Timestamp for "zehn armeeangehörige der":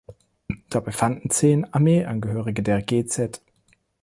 1.29-2.81